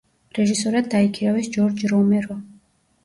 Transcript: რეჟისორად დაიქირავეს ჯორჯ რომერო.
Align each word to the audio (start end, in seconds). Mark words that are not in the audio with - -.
რეჟისორად 0.37 0.89
დაიქირავეს 0.95 1.51
ჯორჯ 1.59 1.85
რომერო. 1.93 2.39